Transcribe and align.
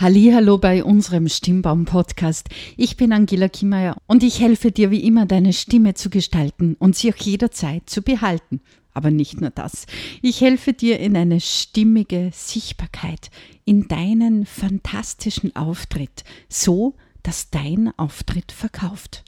Hallo 0.00 0.58
bei 0.58 0.84
unserem 0.84 1.28
Stimmbaum 1.28 1.84
Podcast. 1.84 2.50
Ich 2.76 2.96
bin 2.96 3.12
Angela 3.12 3.48
Kimmeier 3.48 3.96
und 4.06 4.22
ich 4.22 4.38
helfe 4.38 4.70
dir 4.70 4.92
wie 4.92 5.02
immer 5.02 5.26
deine 5.26 5.52
Stimme 5.52 5.94
zu 5.94 6.08
gestalten 6.08 6.76
und 6.78 6.94
sie 6.94 7.12
auch 7.12 7.16
jederzeit 7.16 7.90
zu 7.90 8.02
behalten. 8.02 8.60
Aber 8.94 9.10
nicht 9.10 9.40
nur 9.40 9.50
das. 9.50 9.86
Ich 10.22 10.40
helfe 10.40 10.72
dir 10.72 11.00
in 11.00 11.16
eine 11.16 11.40
stimmige 11.40 12.30
Sichtbarkeit, 12.32 13.32
in 13.64 13.88
deinen 13.88 14.46
fantastischen 14.46 15.56
Auftritt, 15.56 16.22
so 16.48 16.94
dass 17.24 17.50
dein 17.50 17.92
Auftritt 17.98 18.52
verkauft. 18.52 19.24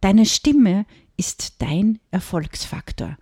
Deine 0.00 0.26
Stimme 0.26 0.86
ist 1.16 1.60
dein 1.60 1.98
Erfolgsfaktor. 2.12 3.18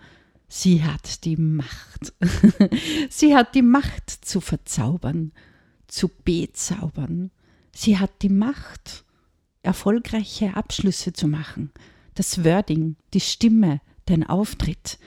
Sie 0.47 0.84
hat 0.84 1.24
die 1.24 1.38
Macht. 1.38 2.12
Sie 3.09 3.34
hat 3.34 3.55
die 3.55 3.62
Macht 3.62 4.11
zu 4.11 4.43
verzaubern 4.43 5.33
zu 5.92 6.09
bezaubern. 6.24 7.30
Sie 7.73 7.98
hat 7.98 8.23
die 8.23 8.30
Macht, 8.30 9.05
erfolgreiche 9.62 10.56
Abschlüsse 10.56 11.12
zu 11.12 11.28
machen. 11.28 11.70
Das 12.14 12.45
Wording, 12.45 12.96
die 13.14 13.20
Stimme, 13.20 13.80
dein 14.06 14.27
Auftritt. 14.27 14.98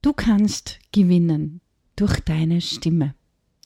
Du 0.00 0.12
kannst 0.12 0.78
gewinnen 0.92 1.60
durch 1.96 2.20
deine 2.20 2.60
Stimme. 2.60 3.14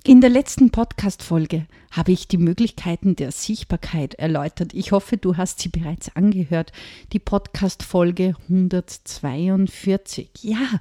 In 0.06 0.20
der 0.20 0.28
letzten 0.30 0.70
Podcast-Folge 0.70 1.66
habe 1.90 2.12
ich 2.12 2.28
die 2.28 2.36
Möglichkeiten 2.36 3.16
der 3.16 3.30
Sichtbarkeit 3.32 4.14
erläutert. 4.14 4.74
Ich 4.74 4.92
hoffe, 4.92 5.16
du 5.16 5.38
hast 5.38 5.60
sie 5.60 5.70
bereits 5.70 6.14
angehört. 6.14 6.72
Die 7.12 7.18
Podcast-Folge 7.18 8.34
142. 8.48 10.28
Ja, 10.42 10.80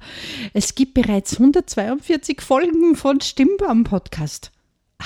es 0.52 0.74
gibt 0.74 0.92
bereits 0.92 1.34
142 1.34 2.42
Folgen 2.42 2.96
von 2.96 3.22
Stimmbaum 3.22 3.84
Podcast 3.84 4.53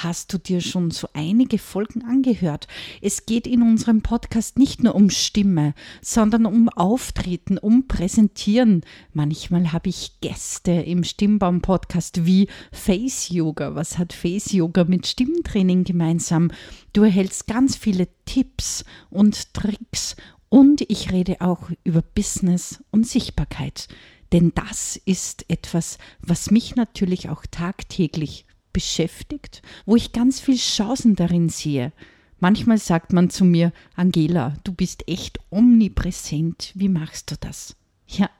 hast 0.03 0.33
du 0.33 0.39
dir 0.39 0.61
schon 0.61 0.91
so 0.91 1.09
einige 1.13 1.59
Folgen 1.59 2.05
angehört. 2.05 2.67
Es 3.03 3.27
geht 3.27 3.47
in 3.47 3.63
unserem 3.63 4.03
Podcast 4.03 4.59
nicht 4.59 4.83
nur 4.83 4.95
um 4.95 5.11
Stimme, 5.11 5.75
sondern 6.03 6.47
um 6.47 6.69
Auftreten, 6.69 7.59
um 7.59 7.89
Präsentieren. 7.89 8.83
Manchmal 9.13 9.73
habe 9.73 9.89
ich 9.89 10.21
Gäste 10.21 10.73
im 10.73 11.05
Stimmbaum-Podcast 11.05 12.25
wie 12.27 12.49
Face 12.73 13.29
Yoga. 13.29 13.75
Was 13.75 13.99
hat 13.99 14.13
Face 14.13 14.53
Yoga 14.53 14.85
mit 14.85 15.07
Stimmtraining 15.07 15.85
gemeinsam? 15.85 16.51
Du 16.93 17.03
erhältst 17.03 17.47
ganz 17.47 17.77
viele 17.77 18.09
Tipps 18.25 18.85
und 19.11 19.55
Tricks 19.55 20.17
und 20.49 20.83
ich 20.89 21.13
rede 21.13 21.41
auch 21.41 21.71
über 21.85 22.03
Business 22.03 22.83
und 22.91 23.07
Sichtbarkeit. 23.07 23.89
Denn 24.33 24.53
das 24.55 25.01
ist 25.05 25.47
etwas, 25.49 25.99
was 26.21 26.51
mich 26.51 26.77
natürlich 26.77 27.31
auch 27.31 27.45
tagtäglich 27.51 28.45
beschäftigt, 28.79 29.61
wo 29.87 29.97
ich 29.97 30.13
ganz 30.13 30.39
viel 30.39 30.57
Chancen 30.57 31.17
darin 31.17 31.49
sehe. 31.49 31.91
Manchmal 32.39 32.79
sagt 32.79 33.13
man 33.13 33.29
zu 33.29 33.45
mir, 33.45 33.73
Angela, 33.97 34.55
du 34.63 34.73
bist 34.73 35.09
echt 35.09 35.41
omnipräsent, 35.51 36.71
wie 36.77 36.89
machst 36.89 37.33
du 37.33 37.35
das? 37.41 37.75
Ja, 38.07 38.31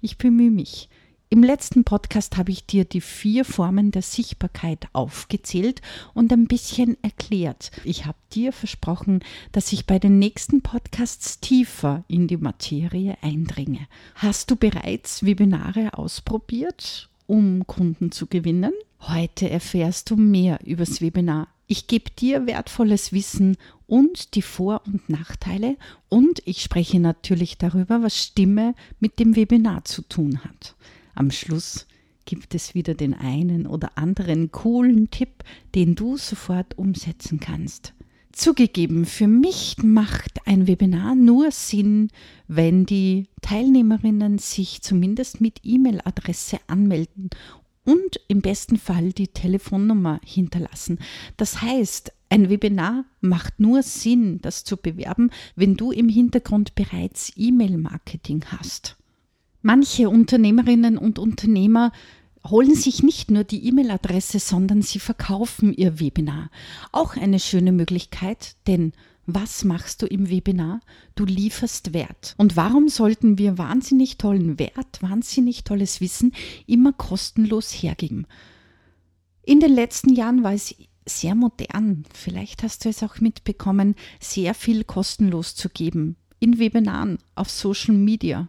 ich 0.00 0.16
bemühe 0.16 0.52
mich. 0.52 0.88
Im 1.30 1.42
letzten 1.42 1.82
Podcast 1.82 2.36
habe 2.36 2.52
ich 2.52 2.64
dir 2.64 2.84
die 2.84 3.00
vier 3.00 3.44
Formen 3.44 3.90
der 3.90 4.02
Sichtbarkeit 4.02 4.86
aufgezählt 4.92 5.82
und 6.14 6.32
ein 6.32 6.46
bisschen 6.46 6.96
erklärt. 7.02 7.72
Ich 7.82 8.06
habe 8.06 8.18
dir 8.32 8.52
versprochen, 8.52 9.24
dass 9.50 9.72
ich 9.72 9.84
bei 9.84 9.98
den 9.98 10.20
nächsten 10.20 10.62
Podcasts 10.62 11.40
tiefer 11.40 12.04
in 12.06 12.28
die 12.28 12.36
Materie 12.36 13.18
eindringe. 13.20 13.88
Hast 14.14 14.52
du 14.52 14.54
bereits 14.54 15.24
Webinare 15.24 15.98
ausprobiert, 15.98 17.10
um 17.26 17.66
Kunden 17.66 18.12
zu 18.12 18.28
gewinnen? 18.28 18.72
Heute 19.00 19.48
erfährst 19.48 20.10
du 20.10 20.16
mehr 20.16 20.58
übers 20.64 21.00
Webinar. 21.00 21.48
Ich 21.66 21.86
gebe 21.86 22.10
dir 22.10 22.46
wertvolles 22.46 23.12
Wissen 23.12 23.56
und 23.86 24.34
die 24.34 24.42
Vor- 24.42 24.82
und 24.86 25.08
Nachteile 25.08 25.76
und 26.08 26.42
ich 26.46 26.62
spreche 26.62 26.98
natürlich 26.98 27.58
darüber, 27.58 28.02
was 28.02 28.16
Stimme 28.16 28.74
mit 29.00 29.18
dem 29.18 29.36
Webinar 29.36 29.84
zu 29.84 30.02
tun 30.02 30.42
hat. 30.44 30.74
Am 31.14 31.30
Schluss 31.30 31.86
gibt 32.24 32.54
es 32.54 32.74
wieder 32.74 32.94
den 32.94 33.14
einen 33.14 33.66
oder 33.66 33.96
anderen 33.96 34.50
coolen 34.50 35.10
Tipp, 35.10 35.44
den 35.74 35.94
du 35.94 36.16
sofort 36.16 36.76
umsetzen 36.76 37.40
kannst. 37.40 37.94
Zugegeben, 38.32 39.04
für 39.04 39.26
mich 39.26 39.78
macht 39.82 40.46
ein 40.46 40.68
Webinar 40.68 41.16
nur 41.16 41.50
Sinn, 41.50 42.08
wenn 42.46 42.86
die 42.86 43.26
Teilnehmerinnen 43.42 44.38
sich 44.38 44.80
zumindest 44.80 45.40
mit 45.40 45.60
E-Mail-Adresse 45.64 46.58
anmelden 46.68 47.30
und 47.88 48.20
im 48.28 48.42
besten 48.42 48.76
Fall 48.76 49.14
die 49.14 49.28
Telefonnummer 49.28 50.20
hinterlassen. 50.22 50.98
Das 51.38 51.62
heißt, 51.62 52.12
ein 52.28 52.50
Webinar 52.50 53.06
macht 53.22 53.60
nur 53.60 53.82
Sinn, 53.82 54.40
das 54.42 54.62
zu 54.62 54.76
bewerben, 54.76 55.30
wenn 55.56 55.74
du 55.74 55.90
im 55.90 56.10
Hintergrund 56.10 56.74
bereits 56.74 57.32
E-Mail-Marketing 57.34 58.44
hast. 58.48 58.98
Manche 59.62 60.10
Unternehmerinnen 60.10 60.98
und 60.98 61.18
Unternehmer 61.18 61.92
holen 62.46 62.74
sich 62.74 63.02
nicht 63.02 63.30
nur 63.30 63.44
die 63.44 63.66
E-Mail-Adresse, 63.66 64.38
sondern 64.38 64.82
sie 64.82 64.98
verkaufen 64.98 65.72
ihr 65.72 65.98
Webinar. 65.98 66.50
Auch 66.92 67.16
eine 67.16 67.40
schöne 67.40 67.72
Möglichkeit, 67.72 68.56
denn 68.66 68.92
was 69.30 69.62
machst 69.62 70.00
du 70.00 70.06
im 70.06 70.30
Webinar? 70.30 70.80
Du 71.14 71.26
lieferst 71.26 71.92
Wert. 71.92 72.34
Und 72.38 72.56
warum 72.56 72.88
sollten 72.88 73.36
wir 73.36 73.58
wahnsinnig 73.58 74.16
tollen 74.16 74.58
Wert, 74.58 75.02
wahnsinnig 75.02 75.64
tolles 75.64 76.00
Wissen 76.00 76.32
immer 76.66 76.94
kostenlos 76.94 77.70
hergeben? 77.70 78.26
In 79.42 79.60
den 79.60 79.74
letzten 79.74 80.14
Jahren 80.14 80.44
war 80.44 80.54
es 80.54 80.74
sehr 81.04 81.34
modern, 81.34 82.04
vielleicht 82.14 82.62
hast 82.62 82.86
du 82.86 82.88
es 82.88 83.02
auch 83.02 83.20
mitbekommen, 83.20 83.96
sehr 84.18 84.54
viel 84.54 84.84
kostenlos 84.84 85.54
zu 85.54 85.68
geben. 85.68 86.16
In 86.40 86.58
Webinaren, 86.58 87.18
auf 87.34 87.50
Social 87.50 87.94
Media. 87.94 88.48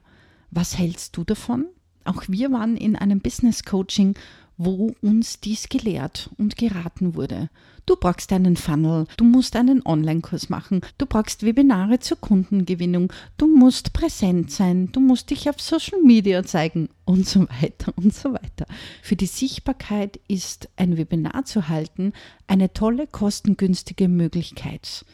Was 0.50 0.78
hältst 0.78 1.18
du 1.18 1.26
davon? 1.26 1.66
Auch 2.06 2.24
wir 2.30 2.54
waren 2.54 2.78
in 2.78 2.96
einem 2.96 3.20
Business 3.20 3.64
Coaching, 3.64 4.16
wo 4.60 4.94
uns 5.02 5.40
dies 5.40 5.70
gelehrt 5.70 6.30
und 6.38 6.58
geraten 6.58 7.16
wurde. 7.16 7.50
Du 7.86 7.96
brauchst 7.96 8.32
einen 8.34 8.58
Funnel, 8.58 9.08
du 9.18 9.24
musst 9.24 9.56
einen 9.56 9.84
Online-Kurs 9.84 10.50
machen, 10.50 10.82
du 11.00 11.08
brauchst 11.08 11.44
Webinare 11.44 12.00
zur 12.00 12.20
Kundengewinnung, 12.20 13.12
du 13.38 13.48
musst 13.48 13.94
präsent 13.94 14.52
sein, 14.52 14.92
du 14.92 15.00
musst 15.00 15.32
dich 15.32 15.50
auf 15.50 15.60
Social 15.60 16.02
Media 16.04 16.44
zeigen 16.44 16.90
und 17.06 17.26
so 17.26 17.48
weiter 17.62 17.94
und 17.96 18.14
so 18.14 18.34
weiter. 18.34 18.68
Für 19.02 19.16
die 19.16 19.26
Sichtbarkeit 19.26 20.20
ist 20.28 20.70
ein 20.76 20.98
Webinar 20.98 21.46
zu 21.46 21.70
halten 21.70 22.14
eine 22.46 22.74
tolle, 22.74 23.08
kostengünstige 23.08 24.10
Möglichkeit 24.10 25.06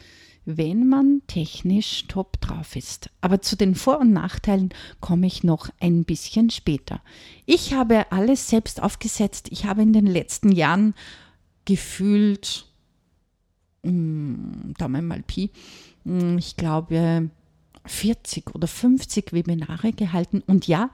wenn 0.46 0.88
man 0.88 1.22
technisch 1.26 2.06
top 2.06 2.40
drauf 2.40 2.76
ist. 2.76 3.10
Aber 3.20 3.42
zu 3.42 3.56
den 3.56 3.74
Vor- 3.74 4.00
und 4.00 4.12
Nachteilen 4.12 4.70
komme 5.00 5.26
ich 5.26 5.44
noch 5.44 5.68
ein 5.80 6.04
bisschen 6.04 6.50
später. 6.50 7.02
Ich 7.44 7.74
habe 7.74 8.10
alles 8.12 8.48
selbst 8.48 8.80
aufgesetzt. 8.80 9.48
Ich 9.50 9.64
habe 9.64 9.82
in 9.82 9.92
den 9.92 10.06
letzten 10.06 10.52
Jahren 10.52 10.94
gefühlt, 11.64 12.66
hm, 13.82 14.72
Daumen 14.78 15.08
mal 15.08 15.22
Pi, 15.22 15.50
hm, 16.04 16.38
ich 16.38 16.56
glaube 16.56 17.28
40 17.84 18.54
oder 18.54 18.68
50 18.68 19.32
Webinare 19.32 19.92
gehalten. 19.92 20.42
Und 20.46 20.68
ja, 20.68 20.90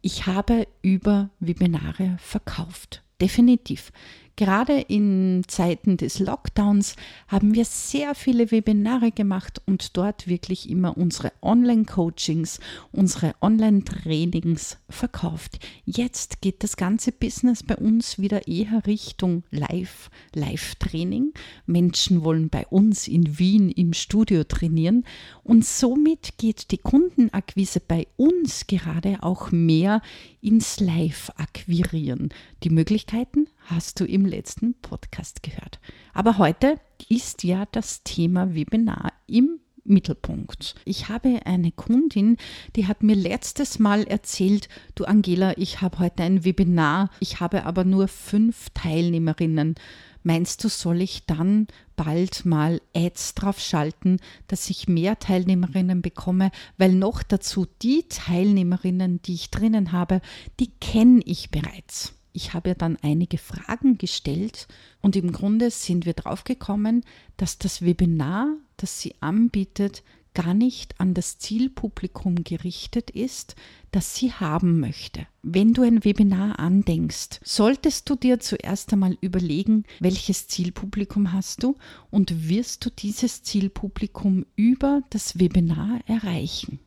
ich 0.00 0.26
habe 0.26 0.66
über 0.80 1.30
Webinare 1.40 2.16
verkauft. 2.18 3.02
Definitiv. 3.20 3.92
Gerade 4.36 4.80
in 4.80 5.42
Zeiten 5.46 5.98
des 5.98 6.18
Lockdowns 6.18 6.96
haben 7.28 7.54
wir 7.54 7.66
sehr 7.66 8.14
viele 8.14 8.50
Webinare 8.50 9.12
gemacht 9.12 9.60
und 9.66 9.96
dort 9.96 10.26
wirklich 10.26 10.70
immer 10.70 10.96
unsere 10.96 11.32
Online-Coachings, 11.42 12.58
unsere 12.92 13.34
Online-Trainings 13.42 14.78
verkauft. 14.88 15.58
Jetzt 15.84 16.40
geht 16.40 16.62
das 16.64 16.76
ganze 16.76 17.12
Business 17.12 17.62
bei 17.62 17.76
uns 17.76 18.18
wieder 18.18 18.48
eher 18.48 18.86
Richtung 18.86 19.44
Live, 19.50 20.10
Live-Training. 20.34 21.34
Menschen 21.66 22.24
wollen 22.24 22.48
bei 22.48 22.66
uns 22.68 23.08
in 23.08 23.38
Wien 23.38 23.68
im 23.68 23.92
Studio 23.92 24.44
trainieren 24.44 25.04
und 25.44 25.64
somit 25.64 26.38
geht 26.38 26.70
die 26.70 26.78
Kundenakquise 26.78 27.80
bei 27.80 28.06
uns 28.16 28.66
gerade 28.66 29.22
auch 29.22 29.50
mehr 29.50 30.00
ins 30.40 30.80
Live-Akquirieren. 30.80 32.30
Die 32.62 32.70
Möglichkeiten 32.70 33.46
hast 33.64 34.00
du 34.00 34.04
im 34.04 34.26
letzten 34.26 34.74
Podcast 34.74 35.42
gehört. 35.42 35.80
Aber 36.12 36.38
heute 36.38 36.80
ist 37.08 37.44
ja 37.44 37.66
das 37.72 38.02
Thema 38.02 38.54
Webinar 38.54 39.12
im 39.26 39.60
Mittelpunkt. 39.84 40.74
Ich 40.84 41.08
habe 41.08 41.40
eine 41.44 41.72
Kundin, 41.72 42.36
die 42.76 42.86
hat 42.86 43.02
mir 43.02 43.16
letztes 43.16 43.78
Mal 43.78 44.04
erzählt, 44.04 44.68
du 44.94 45.04
Angela, 45.04 45.56
ich 45.58 45.80
habe 45.80 45.98
heute 45.98 46.22
ein 46.22 46.44
Webinar, 46.44 47.10
ich 47.20 47.40
habe 47.40 47.64
aber 47.64 47.84
nur 47.84 48.08
fünf 48.08 48.70
Teilnehmerinnen. 48.74 49.74
Meinst 50.22 50.62
du, 50.62 50.68
soll 50.68 51.00
ich 51.00 51.26
dann 51.26 51.66
bald 51.96 52.44
mal 52.44 52.80
Ads 52.94 53.34
drauf 53.34 53.58
schalten, 53.58 54.18
dass 54.46 54.70
ich 54.70 54.86
mehr 54.86 55.18
Teilnehmerinnen 55.18 56.00
bekomme? 56.00 56.52
Weil 56.78 56.92
noch 56.92 57.24
dazu 57.24 57.66
die 57.82 58.04
Teilnehmerinnen, 58.08 59.20
die 59.22 59.34
ich 59.34 59.50
drinnen 59.50 59.90
habe, 59.90 60.20
die 60.60 60.70
kenne 60.80 61.22
ich 61.24 61.50
bereits. 61.50 62.14
Ich 62.32 62.54
habe 62.54 62.70
ja 62.70 62.74
dann 62.74 62.96
einige 63.02 63.38
Fragen 63.38 63.98
gestellt 63.98 64.68
und 65.00 65.16
im 65.16 65.32
Grunde 65.32 65.70
sind 65.70 66.06
wir 66.06 66.14
draufgekommen, 66.14 67.04
dass 67.36 67.58
das 67.58 67.82
Webinar, 67.82 68.56
das 68.76 69.00
sie 69.00 69.14
anbietet, 69.20 70.02
gar 70.34 70.54
nicht 70.54 70.98
an 70.98 71.14
das 71.14 71.38
Zielpublikum 71.38 72.42
gerichtet 72.42 73.10
ist, 73.10 73.54
das 73.90 74.14
sie 74.14 74.32
haben 74.32 74.80
möchte. 74.80 75.26
Wenn 75.42 75.74
du 75.74 75.82
ein 75.82 76.04
Webinar 76.04 76.58
andenkst, 76.58 77.40
solltest 77.44 78.08
du 78.08 78.16
dir 78.16 78.40
zuerst 78.40 78.92
einmal 78.92 79.18
überlegen, 79.20 79.84
welches 80.00 80.48
Zielpublikum 80.48 81.32
hast 81.32 81.62
du 81.62 81.76
und 82.10 82.48
wirst 82.48 82.84
du 82.84 82.90
dieses 82.90 83.42
Zielpublikum 83.42 84.46
über 84.56 85.02
das 85.10 85.38
Webinar 85.38 86.00
erreichen. 86.06 86.80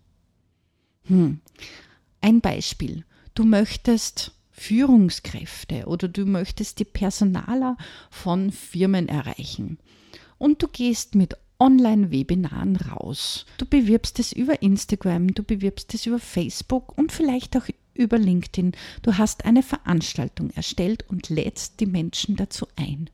Hm. 1.03 1.39
Ein 2.21 2.41
Beispiel. 2.41 3.05
Du 3.35 3.43
möchtest 3.43 4.31
Führungskräfte 4.57 5.85
oder 5.85 6.07
du 6.07 6.25
möchtest 6.25 6.79
die 6.79 6.85
Personaler 6.85 7.77
von 8.09 8.51
Firmen 8.51 9.09
erreichen. 9.09 9.77
Und 10.37 10.63
du 10.63 10.67
gehst 10.67 11.13
mit 11.13 11.35
Online-Webinaren 11.59 12.77
raus. 12.77 13.45
Du 13.57 13.65
bewirbst 13.65 14.19
es 14.19 14.31
über 14.31 14.61
Instagram, 14.61 15.33
du 15.33 15.43
bewirbst 15.43 15.93
es 15.93 16.05
über 16.05 16.19
Facebook 16.19 16.97
und 16.97 17.11
vielleicht 17.11 17.55
auch 17.57 17.67
über 17.93 18.17
LinkedIn. 18.17 18.71
Du 19.01 19.17
hast 19.17 19.45
eine 19.45 19.61
Veranstaltung 19.61 20.49
erstellt 20.51 21.05
und 21.09 21.29
lädst 21.29 21.79
die 21.79 21.85
Menschen 21.85 22.35
dazu 22.35 22.65
ein. 22.75 23.09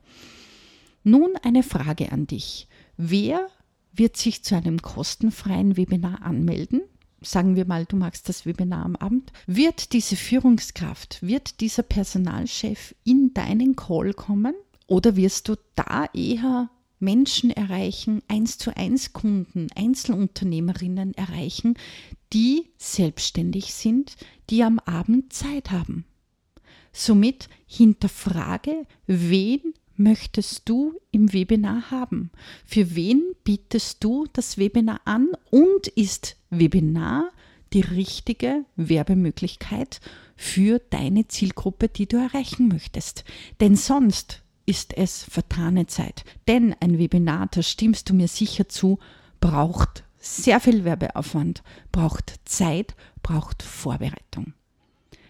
Nun 1.04 1.32
eine 1.42 1.64
Frage 1.64 2.12
an 2.12 2.28
dich. 2.28 2.68
Wer 2.98 3.48
wird 3.94 4.16
sich 4.16 4.44
zu 4.44 4.56
einem 4.56 4.82
kostenfreien 4.82 5.76
Webinar 5.76 6.22
anmelden? 6.22 6.82
Sagen 7.22 7.56
wir 7.56 7.66
mal, 7.66 7.86
du 7.86 7.96
magst 7.96 8.28
das 8.30 8.46
Webinar 8.48 8.84
am 8.84 8.96
Abend. 8.96 9.32
Wird 9.46 9.94
diese 9.94 10.16
Führungskraft, 10.16 11.22
wird 11.22 11.62
dieser 11.62 11.84
Personalchef 11.84 12.96
in 13.04 13.34
deinen 13.34 13.76
Call 13.76 14.14
kommen? 14.14 14.56
Oder 14.88 15.16
wirst 15.16 15.48
du 15.48 15.56
da 15.76 16.06
eher 16.14 16.70
Menschen 17.00 17.52
erreichen, 17.52 18.22
eins 18.28 18.58
zu 18.58 18.76
eins 18.76 19.14
Kunden, 19.14 19.68
Einzelunternehmerinnen 19.76 21.14
erreichen, 21.14 21.76
die 22.34 22.70
selbstständig 22.78 23.74
sind, 23.74 24.16
die 24.50 24.64
am 24.64 24.80
Abend 24.80 25.34
Zeit 25.34 25.72
haben. 25.72 26.06
Somit 26.94 27.50
hinterfrage, 27.66 28.86
wen 29.08 29.74
möchtest 29.96 30.68
du 30.70 31.00
im 31.12 31.34
Webinar 31.34 31.92
haben? 31.92 32.32
Für 32.66 32.96
wen 32.96 33.24
bietest 33.44 34.04
du 34.04 34.28
das 34.34 34.58
Webinar 34.58 35.02
an 35.06 35.30
und 35.50 35.88
ist 35.88 36.38
Webinar 36.50 37.32
die 37.74 37.82
richtige 37.82 38.66
Werbemöglichkeit 38.76 40.02
für 40.36 40.80
deine 40.90 41.28
Zielgruppe, 41.28 41.88
die 41.90 42.08
du 42.08 42.18
erreichen 42.18 42.68
möchtest? 42.68 43.24
Denn 43.60 43.76
sonst 43.76 44.44
ist 44.66 44.98
es 44.98 45.24
vertane 45.24 45.88
Zeit. 45.88 46.24
Denn 46.48 46.76
ein 46.80 46.98
Webinar, 46.98 47.48
da 47.52 47.62
stimmst 47.62 48.10
du 48.10 48.14
mir 48.14 48.28
sicher 48.28 48.70
zu, 48.70 49.00
braucht 49.40 50.04
sehr 50.18 50.60
viel 50.60 50.86
Werbeaufwand, 50.86 51.64
braucht 51.92 52.40
Zeit, 52.46 52.96
braucht 53.24 53.64
Vorbereitung. 53.64 54.54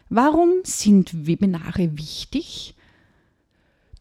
Warum 0.10 0.50
sind 0.64 1.25
Webinare 1.25 1.98
wichtig? 1.98 2.75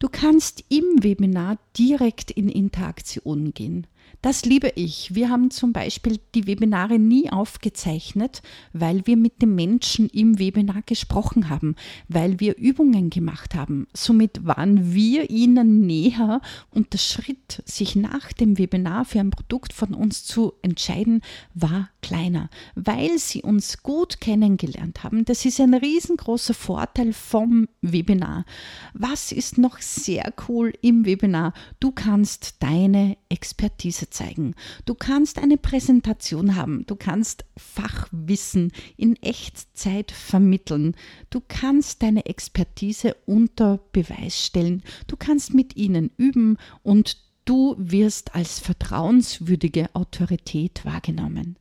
Du 0.01 0.09
kannst 0.09 0.63
im 0.69 1.03
Webinar 1.03 1.59
direkt 1.77 2.31
in 2.31 2.49
Interaktion 2.49 3.53
gehen. 3.53 3.85
Das 4.21 4.45
liebe 4.45 4.71
ich. 4.75 5.15
Wir 5.15 5.29
haben 5.29 5.49
zum 5.49 5.73
Beispiel 5.73 6.19
die 6.35 6.45
Webinare 6.45 6.99
nie 6.99 7.31
aufgezeichnet, 7.31 8.43
weil 8.71 9.07
wir 9.07 9.17
mit 9.17 9.41
den 9.41 9.55
Menschen 9.55 10.09
im 10.09 10.37
Webinar 10.37 10.83
gesprochen 10.85 11.49
haben, 11.49 11.75
weil 12.07 12.39
wir 12.39 12.57
Übungen 12.57 13.09
gemacht 13.09 13.55
haben. 13.55 13.87
Somit 13.93 14.45
waren 14.45 14.93
wir 14.93 15.29
ihnen 15.31 15.87
näher 15.87 16.41
und 16.69 16.93
der 16.93 16.99
Schritt, 16.99 17.63
sich 17.65 17.95
nach 17.95 18.31
dem 18.33 18.57
Webinar 18.57 19.05
für 19.05 19.19
ein 19.19 19.31
Produkt 19.31 19.73
von 19.73 19.93
uns 19.95 20.23
zu 20.23 20.53
entscheiden, 20.61 21.21
war 21.55 21.89
kleiner, 22.01 22.49
weil 22.75 23.17
sie 23.17 23.41
uns 23.41 23.81
gut 23.81 24.21
kennengelernt 24.21 25.03
haben. 25.03 25.25
Das 25.25 25.45
ist 25.45 25.59
ein 25.59 25.73
riesengroßer 25.73 26.53
Vorteil 26.53 27.13
vom 27.13 27.67
Webinar. 27.81 28.45
Was 28.93 29.31
ist 29.31 29.57
noch 29.57 29.79
sehr 29.79 30.33
cool 30.47 30.73
im 30.81 31.05
Webinar? 31.05 31.53
Du 31.79 31.91
kannst 31.91 32.55
deine 32.59 33.17
Expertise 33.29 34.00
zeigen. 34.09 34.55
Du 34.85 34.95
kannst 34.95 35.37
eine 35.37 35.57
Präsentation 35.57 36.55
haben. 36.55 36.85
Du 36.87 36.95
kannst 36.95 37.45
Fachwissen 37.57 38.71
in 38.97 39.15
Echtzeit 39.17 40.11
vermitteln. 40.11 40.95
Du 41.29 41.41
kannst 41.47 42.01
deine 42.03 42.25
Expertise 42.25 43.15
unter 43.25 43.79
Beweis 43.91 44.45
stellen. 44.45 44.83
Du 45.07 45.15
kannst 45.17 45.53
mit 45.53 45.75
ihnen 45.75 46.11
üben 46.17 46.57
und 46.83 47.17
du 47.45 47.75
wirst 47.77 48.35
als 48.35 48.59
vertrauenswürdige 48.59 49.93
Autorität 49.93 50.85
wahrgenommen. 50.85 51.57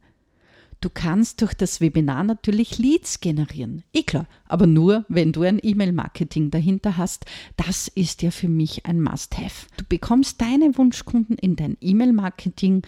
Du 0.81 0.89
kannst 0.89 1.43
durch 1.43 1.53
das 1.53 1.83
Webinar 1.83 2.25
natürlich 2.25 2.79
Leads 2.79 3.21
generieren. 3.21 3.85
Eh 3.93 4.03
klar, 4.03 4.27
aber 4.47 4.67
nur, 4.67 5.05
wenn 5.09 5.33
du 5.33 5.43
ein 5.43 5.59
E-Mail-Marketing 5.63 6.51
dahinter 6.51 6.97
hast. 6.97 7.27
Das 7.57 7.89
ist 7.89 8.23
ja 8.23 8.31
für 8.31 8.49
mich 8.49 8.87
ein 8.87 9.03
Must-Have. 9.03 9.67
Du 9.77 9.85
bekommst 9.87 10.41
deine 10.41 10.77
Wunschkunden 10.79 11.37
in 11.37 11.55
dein 11.55 11.77
E-Mail-Marketing, 11.83 12.83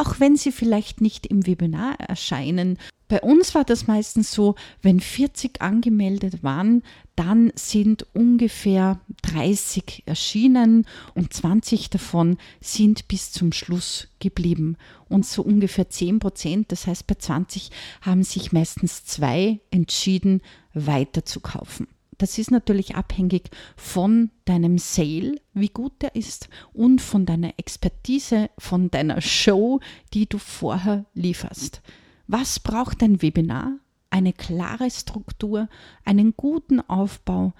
auch 0.00 0.18
wenn 0.18 0.36
sie 0.36 0.52
vielleicht 0.52 1.00
nicht 1.00 1.26
im 1.26 1.46
Webinar 1.46 1.98
erscheinen 2.00 2.78
bei 3.10 3.20
uns 3.22 3.56
war 3.56 3.64
das 3.64 3.88
meistens 3.88 4.32
so, 4.32 4.54
wenn 4.82 5.00
40 5.00 5.60
angemeldet 5.60 6.44
waren, 6.44 6.84
dann 7.16 7.50
sind 7.56 8.06
ungefähr 8.14 9.00
30 9.22 10.04
erschienen 10.06 10.86
und 11.16 11.34
20 11.34 11.90
davon 11.90 12.38
sind 12.60 13.08
bis 13.08 13.32
zum 13.32 13.50
Schluss 13.50 14.06
geblieben. 14.20 14.76
Und 15.08 15.26
so 15.26 15.42
ungefähr 15.42 15.90
10 15.90 16.20
Prozent, 16.20 16.70
das 16.70 16.86
heißt 16.86 17.08
bei 17.08 17.16
20 17.16 17.72
haben 18.00 18.22
sich 18.22 18.52
meistens 18.52 19.04
zwei 19.04 19.58
entschieden, 19.72 20.40
weiter 20.72 21.24
zu 21.24 21.40
kaufen. 21.40 21.88
Das 22.20 22.36
ist 22.36 22.50
natürlich 22.50 22.96
abhängig 22.96 23.48
von 23.76 24.30
deinem 24.44 24.76
Sale, 24.76 25.40
wie 25.54 25.70
gut 25.70 26.02
der 26.02 26.14
ist 26.14 26.50
und 26.74 27.00
von 27.00 27.24
deiner 27.24 27.54
Expertise, 27.58 28.50
von 28.58 28.90
deiner 28.90 29.22
Show, 29.22 29.80
die 30.12 30.28
du 30.28 30.36
vorher 30.36 31.06
lieferst. 31.14 31.80
Was 32.26 32.60
braucht 32.60 33.02
ein 33.02 33.22
Webinar? 33.22 33.78
Eine 34.10 34.34
klare 34.34 34.90
Struktur, 34.90 35.70
einen 36.04 36.34
guten 36.36 36.80
Aufbau, 36.80 37.54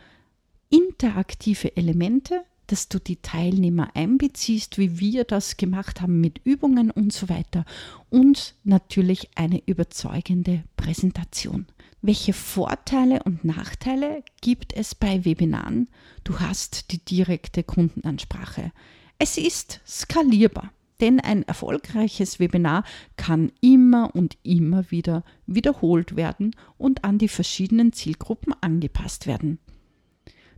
interaktive 0.68 1.74
Elemente, 1.74 2.42
dass 2.70 2.88
du 2.88 3.00
die 3.00 3.16
Teilnehmer 3.16 3.90
einbeziehst, 3.94 4.78
wie 4.78 5.00
wir 5.00 5.24
das 5.24 5.56
gemacht 5.56 6.00
haben 6.00 6.20
mit 6.20 6.40
Übungen 6.44 6.90
und 6.90 7.12
so 7.12 7.28
weiter. 7.28 7.64
Und 8.10 8.54
natürlich 8.62 9.30
eine 9.34 9.60
überzeugende 9.66 10.62
Präsentation. 10.76 11.66
Welche 12.00 12.32
Vorteile 12.32 13.22
und 13.24 13.44
Nachteile 13.44 14.22
gibt 14.40 14.72
es 14.72 14.94
bei 14.94 15.24
Webinaren? 15.24 15.88
Du 16.22 16.38
hast 16.38 16.92
die 16.92 17.04
direkte 17.04 17.64
Kundenansprache. 17.64 18.72
Es 19.18 19.36
ist 19.36 19.80
skalierbar. 19.86 20.72
Denn 21.00 21.18
ein 21.18 21.42
erfolgreiches 21.44 22.40
Webinar 22.40 22.84
kann 23.16 23.52
immer 23.62 24.14
und 24.14 24.36
immer 24.42 24.90
wieder 24.90 25.24
wiederholt 25.46 26.14
werden 26.14 26.54
und 26.76 27.04
an 27.04 27.16
die 27.16 27.28
verschiedenen 27.28 27.92
Zielgruppen 27.94 28.54
angepasst 28.60 29.26
werden. 29.26 29.58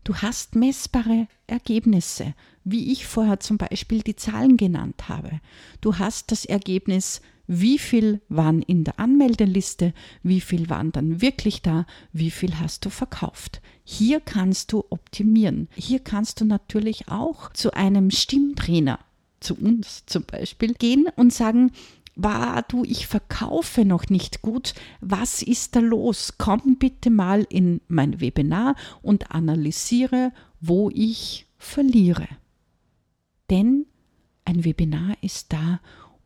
Du 0.04 0.16
hast 0.16 0.56
messbare 0.56 1.28
Ergebnisse, 1.46 2.34
wie 2.64 2.90
ich 2.92 3.06
vorher 3.06 3.38
zum 3.40 3.56
Beispiel 3.56 4.02
die 4.02 4.16
Zahlen 4.16 4.56
genannt 4.56 5.08
habe. 5.08 5.40
Du 5.80 5.98
hast 5.98 6.32
das 6.32 6.44
Ergebnis, 6.44 7.20
wie 7.46 7.78
viel 7.78 8.20
waren 8.28 8.62
in 8.62 8.84
der 8.84 8.98
Anmeldeliste, 8.98 9.92
wie 10.22 10.40
viel 10.40 10.68
waren 10.68 10.90
dann 10.90 11.20
wirklich 11.20 11.62
da, 11.62 11.86
wie 12.12 12.30
viel 12.30 12.58
hast 12.58 12.84
du 12.84 12.90
verkauft. 12.90 13.60
Hier 13.84 14.20
kannst 14.20 14.72
du 14.72 14.84
optimieren. 14.90 15.68
Hier 15.76 16.00
kannst 16.00 16.40
du 16.40 16.44
natürlich 16.44 17.08
auch 17.08 17.52
zu 17.52 17.72
einem 17.72 18.10
Stimmtrainer 18.10 18.98
zu 19.40 19.56
uns 19.56 20.04
zum 20.06 20.24
Beispiel, 20.24 20.74
gehen 20.74 21.06
und 21.16 21.32
sagen, 21.32 21.72
war 22.14 22.62
du, 22.62 22.84
ich 22.84 23.06
verkaufe 23.06 23.84
noch 23.84 24.08
nicht 24.08 24.42
gut, 24.42 24.74
was 25.00 25.42
ist 25.42 25.76
da 25.76 25.80
los? 25.80 26.34
Komm 26.38 26.76
bitte 26.78 27.10
mal 27.10 27.46
in 27.48 27.80
mein 27.88 28.20
Webinar 28.20 28.76
und 29.00 29.30
analysiere, 29.30 30.32
wo 30.60 30.90
ich 30.90 31.46
verliere. 31.56 32.28
Denn 33.50 33.86
ein 34.44 34.64
Webinar 34.64 35.16
ist 35.22 35.52
da, 35.52 35.80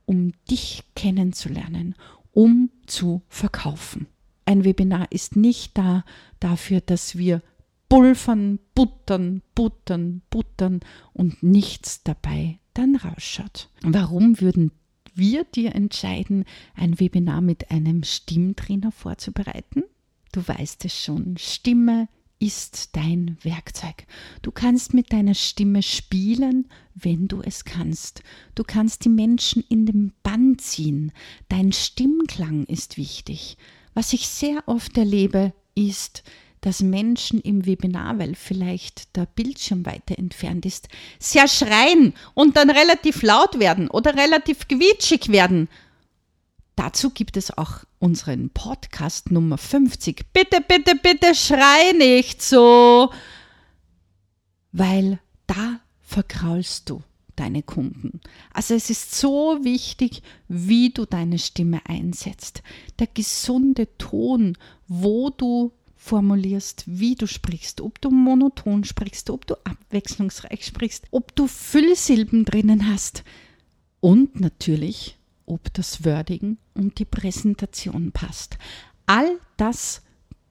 um 0.04 0.32
dich 0.50 0.84
kennenzulernen, 0.94 1.94
um 2.32 2.70
zu 2.86 3.22
verkaufen. 3.28 4.06
Ein 4.44 4.64
Webinar 4.64 5.10
ist 5.10 5.36
nicht 5.36 5.76
da 5.76 6.04
dafür, 6.40 6.80
dass 6.80 7.18
wir 7.18 7.42
pulvern, 7.88 8.58
buttern, 8.74 9.42
buttern, 9.54 10.22
buttern 10.30 10.80
und 11.12 11.42
nichts 11.42 12.02
dabei 12.02 12.58
dann 12.74 12.96
rausschaut. 12.96 13.70
Warum 13.82 14.40
würden 14.40 14.70
wir 15.16 15.44
dir 15.44 15.74
entscheiden, 15.74 16.44
ein 16.74 17.00
Webinar 17.00 17.40
mit 17.40 17.70
einem 17.70 18.02
Stimmtrainer 18.02 18.92
vorzubereiten? 18.92 19.84
Du 20.32 20.46
weißt 20.46 20.84
es 20.84 21.02
schon, 21.02 21.36
Stimme 21.38 22.08
ist 22.38 22.94
dein 22.96 23.38
Werkzeug. 23.42 24.06
Du 24.42 24.50
kannst 24.50 24.92
mit 24.92 25.12
deiner 25.12 25.34
Stimme 25.34 25.82
spielen, 25.82 26.68
wenn 26.94 27.28
du 27.28 27.40
es 27.40 27.64
kannst. 27.64 28.22
Du 28.54 28.62
kannst 28.62 29.04
die 29.04 29.10
Menschen 29.10 29.64
in 29.68 29.86
den 29.86 30.12
Bann 30.22 30.58
ziehen. 30.58 31.12
Dein 31.48 31.72
Stimmklang 31.72 32.64
ist 32.64 32.98
wichtig. 32.98 33.56
Was 33.94 34.12
ich 34.12 34.28
sehr 34.28 34.64
oft 34.66 34.98
erlebe, 34.98 35.54
ist, 35.74 36.22
dass 36.60 36.82
Menschen 36.82 37.40
im 37.40 37.66
Webinar, 37.66 38.18
weil 38.18 38.34
vielleicht 38.34 39.16
der 39.16 39.26
Bildschirm 39.26 39.86
weiter 39.86 40.18
entfernt 40.18 40.66
ist, 40.66 40.88
sehr 41.18 41.48
schreien 41.48 42.14
und 42.34 42.56
dann 42.56 42.70
relativ 42.70 43.22
laut 43.22 43.58
werden 43.58 43.88
oder 43.88 44.16
relativ 44.16 44.66
quietschig 44.68 45.28
werden. 45.28 45.68
Dazu 46.76 47.10
gibt 47.10 47.36
es 47.36 47.56
auch 47.56 47.84
unseren 47.98 48.50
Podcast 48.50 49.30
Nummer 49.30 49.58
50. 49.58 50.26
Bitte, 50.32 50.60
bitte, 50.60 50.94
bitte 50.94 51.34
schrei 51.34 51.92
nicht 51.96 52.42
so, 52.42 53.10
weil 54.72 55.18
da 55.46 55.80
verkraulst 56.02 56.90
du 56.90 57.02
deine 57.36 57.62
Kunden. 57.62 58.20
Also 58.52 58.74
es 58.74 58.90
ist 58.90 59.14
so 59.14 59.58
wichtig, 59.62 60.22
wie 60.48 60.90
du 60.90 61.04
deine 61.04 61.38
Stimme 61.38 61.80
einsetzt. 61.86 62.62
Der 62.98 63.06
gesunde 63.06 63.88
Ton, 63.98 64.56
wo 64.88 65.30
du 65.30 65.72
formulierst, 66.06 66.84
wie 66.86 67.16
du 67.16 67.26
sprichst, 67.26 67.80
ob 67.80 68.00
du 68.00 68.10
monoton 68.10 68.84
sprichst, 68.84 69.28
ob 69.28 69.44
du 69.46 69.54
abwechslungsreich 69.64 70.64
sprichst, 70.64 71.06
ob 71.10 71.34
du 71.34 71.48
Füllsilben 71.48 72.44
drinnen 72.44 72.88
hast 72.88 73.24
und 73.98 74.38
natürlich, 74.38 75.16
ob 75.46 75.72
das 75.74 76.04
Wording 76.04 76.58
und 76.74 77.00
die 77.00 77.04
Präsentation 77.04 78.12
passt. 78.12 78.56
All 79.06 79.40
das 79.56 80.02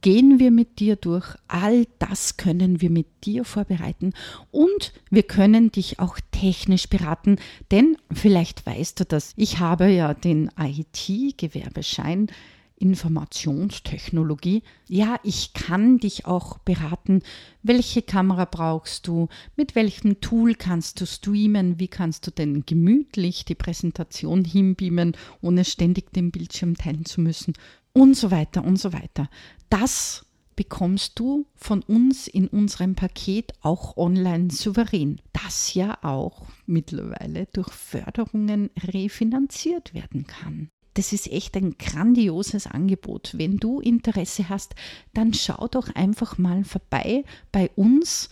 gehen 0.02 0.40
wir 0.40 0.52
mit 0.52 0.80
dir 0.80 0.98
durch, 0.98 1.36
all 1.48 1.88
das 2.00 2.36
können 2.36 2.82
wir 2.82 2.90
mit 2.90 3.08
dir 3.24 3.46
vorbereiten 3.46 4.14
und 4.52 4.94
wir 5.10 5.24
können 5.24 5.72
dich 5.72 6.00
auch 6.00 6.20
technisch 6.32 6.90
beraten, 6.90 7.38
denn 7.72 7.98
vielleicht 8.12 8.66
weißt 8.66 9.00
du 9.00 9.06
das, 9.06 9.34
ich 9.38 9.60
habe 9.60 9.90
ja 9.90 10.14
den 10.14 10.52
IT-Gewerbeschein 10.60 12.28
Informationstechnologie. 12.78 14.64
Ja, 14.88 15.20
ich 15.24 15.54
kann 15.54 15.98
dich 15.98 16.26
auch 16.26 16.58
beraten, 16.60 17.22
welche 17.64 18.02
Kamera 18.02 18.46
brauchst 18.46 19.08
du, 19.08 19.30
mit 19.56 19.76
welchem 19.76 20.20
Tool 20.22 20.56
kannst 20.56 21.00
du 21.00 21.06
streamen, 21.06 21.80
wie 21.80 21.88
kannst 21.88 22.28
du 22.28 22.32
denn 22.32 22.66
gemütlich 22.66 23.46
die 23.46 23.56
Präsentation 23.56 24.44
hinbeamen, 24.44 25.16
ohne 25.42 25.66
ständig 25.66 26.12
den 26.14 26.32
Bildschirm 26.32 26.76
teilen 26.76 27.06
zu 27.06 27.22
müssen 27.22 27.54
und 27.94 28.16
so 28.16 28.30
weiter 28.32 28.64
und 28.64 28.78
so 28.78 28.92
weiter. 28.92 29.30
Das 29.70 30.26
bekommst 30.56 31.20
du 31.20 31.46
von 31.56 31.82
uns 31.84 32.28
in 32.28 32.48
unserem 32.48 32.96
Paket 32.96 33.54
auch 33.62 33.98
online 33.98 34.52
souverän, 34.52 35.22
das 35.34 35.74
ja 35.74 35.98
auch 36.02 36.46
mittlerweile 36.66 37.48
durch 37.52 37.70
Förderungen 37.70 38.70
refinanziert 38.78 39.94
werden 39.94 40.28
kann 40.28 40.70
das 40.96 41.14
ist 41.14 41.32
echt 41.32 41.56
ein 41.56 41.78
grandioses 41.78 42.66
Angebot. 42.68 43.34
Wenn 43.38 43.56
du 43.58 43.80
Interesse 43.80 44.50
hast, 44.50 44.76
dann 45.14 45.34
schau 45.34 45.68
doch 45.68 45.94
einfach 45.94 46.38
mal 46.38 46.64
vorbei 46.64 47.26
bei 47.52 47.70
uns, 47.76 48.30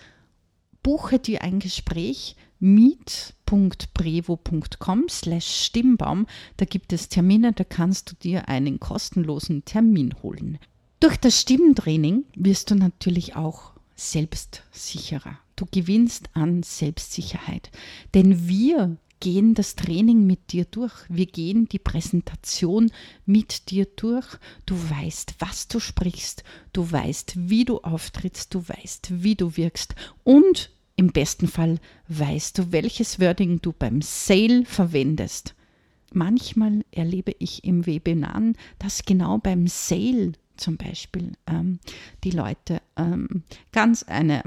buche 0.82 1.20
dir 1.20 1.42
ein 1.44 1.60
Gespräch 1.60 2.38
meet.brevo.com 2.60 5.10
slash 5.10 5.66
Stimmbaum. 5.66 6.28
Da 6.58 6.66
gibt 6.66 6.94
es 6.94 7.10
Termine, 7.10 7.52
da 7.52 7.66
kannst 7.66 8.12
du 8.12 8.16
dir 8.16 8.48
einen 8.48 8.80
kostenlosen 8.80 9.66
Termin 9.66 10.16
holen. 10.24 10.58
Durch 11.02 11.18
das 11.18 11.42
Stimmtraining 11.42 12.24
wirst 12.36 12.72
du 12.72 12.76
natürlich 12.76 13.36
auch 13.36 13.74
selbstsicherer. 13.96 15.38
Du 15.58 15.66
gewinnst 15.70 16.30
an 16.34 16.64
Selbstsicherheit. 16.64 17.70
Denn 18.14 18.48
wir 18.48 18.96
gehen 19.24 19.54
das 19.54 19.78
Training 19.78 20.28
mit 20.28 20.52
dir 20.52 20.66
durch. 20.66 20.92
Wir 21.08 21.28
gehen 21.28 21.70
die 21.70 21.80
Präsentation 21.80 22.92
mit 23.26 23.70
dir 23.72 23.86
durch. 23.86 24.28
Du 24.66 24.76
weißt, 24.76 25.36
was 25.40 25.70
du 25.70 25.80
sprichst. 25.80 26.44
Du 26.74 26.92
weißt, 26.92 27.50
wie 27.50 27.64
du 27.64 27.80
auftrittst. 27.80 28.54
Du 28.54 28.68
weißt, 28.68 29.24
wie 29.24 29.36
du 29.36 29.56
wirkst. 29.56 29.96
Und 30.26 30.72
im 30.98 31.14
besten 31.14 31.48
Fall 31.48 31.80
weißt 32.10 32.58
du, 32.58 32.72
welches 32.74 33.18
Wording 33.22 33.62
du 33.62 33.72
beim 33.72 34.02
Sale 34.02 34.66
verwendest. 34.66 35.56
Manchmal 36.12 36.84
erlebe 36.92 37.34
ich 37.40 37.64
im 37.64 37.86
Webinar, 37.86 38.42
dass 38.78 39.06
genau 39.06 39.38
beim 39.38 39.68
Sale 39.68 40.34
zum 40.58 40.76
Beispiel 40.76 41.32
ähm, 41.48 41.80
die 42.26 42.32
Leute 42.32 42.82
ähm, 42.98 43.44
ganz 43.72 44.04
eine 44.04 44.44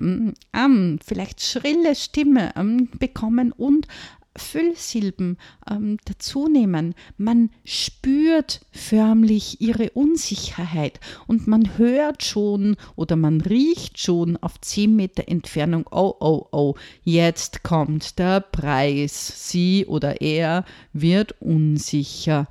ähm, 0.53 0.99
vielleicht 1.05 1.41
schrille 1.41 1.95
Stimme 1.97 2.53
ähm, 2.57 2.91
bekommen 2.99 3.53
und 3.53 3.89
Füllsilben 4.39 5.39
ähm, 5.71 5.99
dazunehmen. 6.05 6.95
Man 7.17 7.51
spürt 7.65 8.61
förmlich 8.71 9.61
ihre 9.61 9.91
Unsicherheit 9.91 11.01
und 11.27 11.47
man 11.47 11.79
hört 11.79 12.23
schon 12.23 12.77
oder 12.95 13.17
man 13.17 13.41
riecht 13.41 13.99
schon 13.99 14.37
auf 14.37 14.61
10 14.61 14.95
Meter 14.95 15.29
Entfernung, 15.29 15.87
oh, 15.91 16.15
oh, 16.21 16.47
oh, 16.53 16.75
jetzt 17.03 17.63
kommt 17.63 18.19
der 18.19 18.41
Preis. 18.41 19.51
Sie 19.51 19.87
oder 19.87 20.21
er 20.21 20.65
wird 20.93 21.41
unsicher. 21.41 22.49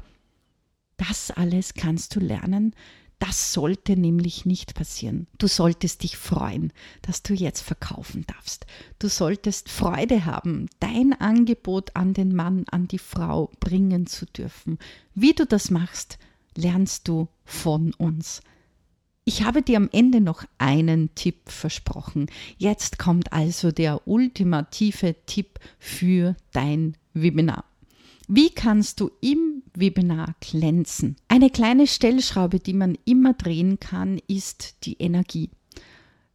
Das 0.97 1.31
alles 1.31 1.73
kannst 1.73 2.15
du 2.15 2.19
lernen, 2.19 2.73
das 3.19 3.53
sollte 3.53 3.95
nämlich 3.95 4.45
nicht 4.45 4.75
passieren. 4.75 5.27
Du 5.38 5.48
solltest 5.48 6.03
dich 6.03 6.17
freuen, 6.17 6.74
dass 7.01 7.24
du 7.24 7.34
jetzt 7.34 7.62
verkaufen 7.62 8.25
darfst. 8.27 8.65
Du 9.00 9.07
solltest 9.07 9.69
Freude 9.69 10.25
haben, 10.25 10.67
dein 10.79 11.13
Angebot 11.13 11.95
an 11.95 12.13
den 12.13 12.36
Mann, 12.36 12.65
an 12.69 12.88
die 12.88 13.00
Frau 13.00 13.51
bringen 13.60 14.05
zu 14.07 14.25
dürfen. 14.25 14.77
Wie 15.13 15.34
du 15.34 15.45
das 15.45 15.72
machst, 15.72 16.17
lernst 16.55 17.07
du 17.07 17.27
von 17.45 17.93
uns. 17.93 18.41
Ich 19.24 19.43
habe 19.43 19.63
dir 19.63 19.77
am 19.77 19.89
Ende 19.91 20.22
noch 20.22 20.43
einen 20.60 21.15
Tipp 21.15 21.50
versprochen. 21.50 22.27
Jetzt 22.57 23.00
kommt 23.00 23.34
also 23.34 23.72
der 23.72 24.07
ultimative 24.07 25.15
Tipp 25.25 25.60
für 25.79 26.36
dein 26.51 26.95
Webinar. 27.13 27.65
Wie 28.27 28.51
kannst 28.51 29.00
du 29.00 29.12
im 29.22 29.54
Webinar 29.79 30.36
glänzen? 30.39 31.15
Eine 31.27 31.50
kleine 31.50 31.88
Stellschraube, 31.88 32.60
die 32.60 32.74
man 32.74 32.98
immer 33.05 33.34
drehen 33.34 33.79
kann, 33.79 34.20
ist 34.27 34.86
die 34.86 34.98
Energie. 34.98 35.50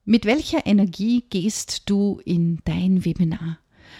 Mit 0.04 0.24
welcher 0.24 0.66
Energie 0.66 1.24
gehst 1.28 1.88
du 1.90 2.20
in 2.24 2.60
dein 2.64 3.04
Webinar? 3.04 3.58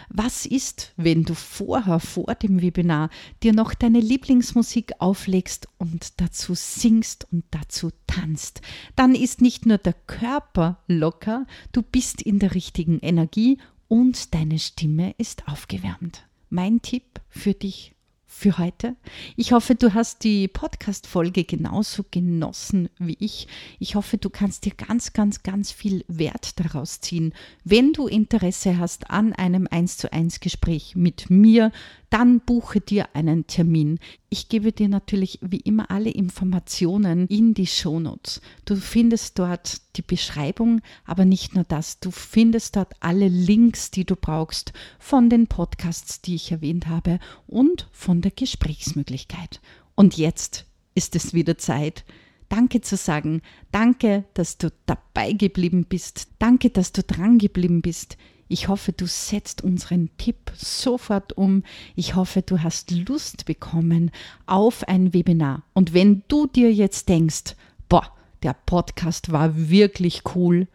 Was 0.09 0.47
ist, 0.47 0.93
wenn 0.97 1.25
du 1.25 1.35
vorher, 1.35 1.99
vor 1.99 2.35
dem 2.37 2.63
Webinar, 2.63 3.11
dir 3.43 3.53
noch 3.53 3.75
deine 3.75 4.01
Lieblingsmusik 4.01 4.93
auflegst 4.99 5.69
und 5.79 6.21
dazu 6.21 6.55
singst 6.55 7.27
und 7.33 7.45
dazu 7.51 7.91
tanzt? 8.07 8.61
Dann 8.95 9.15
ist 9.15 9.41
nicht 9.41 9.67
nur 9.67 9.79
der 9.79 9.95
Körper 9.95 10.83
locker, 10.87 11.47
du 11.73 11.83
bist 11.83 12.23
in 12.23 12.39
der 12.39 12.55
richtigen 12.55 13.01
Energie 13.01 13.59
und 13.89 14.35
deine 14.35 14.59
Stimme 14.59 15.15
ist 15.19 15.49
aufgewärmt 15.49 16.25
mein 16.51 16.83
Tipp 16.83 17.21
für 17.29 17.55
dich 17.55 17.95
für 18.33 18.57
heute. 18.59 18.95
Ich 19.37 19.53
hoffe, 19.53 19.75
du 19.75 19.93
hast 19.93 20.23
die 20.23 20.47
Podcast-Folge 20.47 21.45
genauso 21.45 22.05
genossen 22.11 22.89
wie 22.99 23.17
ich. 23.19 23.49
Ich 23.81 23.97
hoffe, 23.97 24.19
du 24.19 24.31
kannst 24.31 24.65
dir 24.65 24.73
ganz, 24.73 25.13
ganz, 25.13 25.43
ganz 25.43 25.73
viel 25.73 26.05
Wert 26.07 26.59
daraus 26.61 27.01
ziehen. 27.01 27.35
Wenn 27.65 27.93
du 27.93 28.07
Interesse 28.07 28.79
hast 28.79 29.11
an 29.11 29.33
einem 29.33 29.67
1 29.69 29.99
zu 29.99 30.13
1 30.13 30.39
Gespräch 30.39 30.95
mit 30.95 31.29
mir, 31.29 31.73
dann 32.11 32.41
buche 32.41 32.81
dir 32.81 33.09
einen 33.15 33.47
Termin. 33.47 33.99
Ich 34.29 34.49
gebe 34.49 34.73
dir 34.73 34.89
natürlich 34.89 35.39
wie 35.43 35.61
immer 35.61 35.91
alle 35.91 36.11
Informationen 36.11 37.27
in 37.29 37.55
die 37.55 37.69
Shownotes. 37.69 38.41
Du 38.65 38.77
findest 38.77 39.39
dort 39.39 39.81
die 39.97 40.03
Beschreibung, 40.03 40.81
aber 41.05 41.25
nicht 41.25 41.55
nur 41.55 41.65
das. 41.65 42.01
Du 42.01 42.11
findest 42.11 42.77
dort 42.77 42.95
alle 43.01 43.29
Links, 43.29 43.91
die 43.91 44.05
du 44.05 44.17
brauchst 44.17 44.73
von 44.99 45.31
den 45.31 45.47
Podcasts, 45.47 46.21
die 46.21 46.35
ich 46.35 46.51
erwähnt 46.51 46.89
habe 46.89 47.21
und 47.47 47.89
von 47.93 48.20
der 48.23 48.33
Gesprächsmöglichkeit. 48.33 49.61
Und 49.95 50.17
jetzt 50.17 50.67
ist 50.95 51.17
es 51.17 51.35
wieder 51.35 51.59
Zeit, 51.59 52.05
Danke 52.51 52.81
zu 52.81 52.97
sagen. 52.97 53.43
Danke, 53.71 54.25
dass 54.35 54.59
du 54.59 54.73
dabei 54.85 55.33
geblieben 55.33 55.87
bist. 55.89 56.27
Danke, 56.41 56.71
dass 56.71 56.91
du 56.91 57.05
dran 57.05 57.39
geblieben 57.39 57.81
bist. 57.81 58.17
Ich 58.49 58.67
hoffe, 58.67 58.93
du 58.93 59.07
setzt 59.07 59.63
unseren 59.63 60.11
Tipp 60.19 60.51
sofort 60.57 61.33
um. 61.39 61.63
Ich 61.95 62.17
hoffe, 62.17 62.43
du 62.43 62.61
hast 62.61 62.91
Lust 62.91 63.45
bekommen 63.45 64.11
auf 64.47 64.89
ein 64.89 65.15
Webinar. 65.15 65.63
Und 65.75 65.95
wenn 65.95 66.25
du 66.27 66.49
dir 66.49 66.73
jetzt 66.73 67.09
denkst, 67.09 67.55
boah, 67.89 68.13
der 68.43 68.55
Podcast 68.55 69.31
war 69.31 69.71
wirklich 69.71 70.23
cool, 70.35 70.67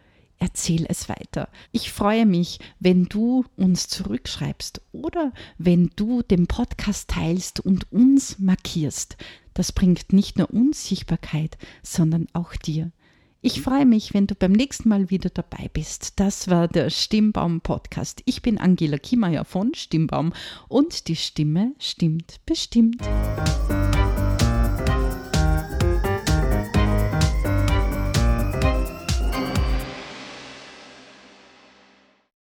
erzähl 0.46 0.86
es 0.88 1.10
weiter. 1.10 1.50
Ich 1.72 1.92
freue 1.92 2.28
mich, 2.28 2.60
wenn 2.80 3.06
du 3.06 3.46
uns 3.58 3.88
zurückschreibst 3.88 4.80
oder 4.92 5.34
wenn 5.58 5.90
du 5.96 6.22
den 6.22 6.46
Podcast 6.46 7.10
teilst 7.10 7.60
und 7.60 7.92
uns 7.92 8.38
markierst. 8.38 9.18
Das 9.56 9.72
bringt 9.72 10.14
nicht 10.14 10.38
nur 10.38 10.52
uns 10.52 10.88
Sichtbarkeit, 10.88 11.58
sondern 11.82 12.28
auch 12.34 12.56
dir. 12.56 12.92
Ich 13.42 13.62
freue 13.62 13.88
mich, 13.88 14.14
wenn 14.14 14.28
du 14.28 14.36
beim 14.36 14.52
nächsten 14.52 14.90
Mal 14.90 15.10
wieder 15.10 15.32
dabei 15.32 15.68
bist. 15.74 16.20
Das 16.20 16.48
war 16.48 16.68
der 16.68 16.92
Stimmbaum 16.92 17.62
Podcast. 17.62 18.22
Ich 18.26 18.44
bin 18.44 18.60
Angela 18.60 19.00
Kiemeyer 19.00 19.46
von 19.46 19.74
Stimmbaum 19.74 20.32
und 20.68 21.08
die 21.08 21.16
Stimme 21.16 21.74
stimmt 21.80 22.40
bestimmt. 22.46 23.02